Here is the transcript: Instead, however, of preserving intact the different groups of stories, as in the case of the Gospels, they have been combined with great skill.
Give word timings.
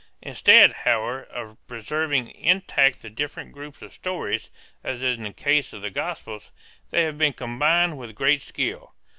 Instead, 0.23 0.71
however, 0.73 1.25
of 1.25 1.57
preserving 1.67 2.31
intact 2.31 3.03
the 3.03 3.09
different 3.11 3.51
groups 3.51 3.83
of 3.83 3.93
stories, 3.93 4.49
as 4.83 5.03
in 5.03 5.21
the 5.21 5.31
case 5.31 5.73
of 5.73 5.83
the 5.83 5.91
Gospels, 5.91 6.49
they 6.89 7.03
have 7.03 7.19
been 7.19 7.33
combined 7.33 7.99
with 7.99 8.15
great 8.15 8.41
skill. 8.41 8.95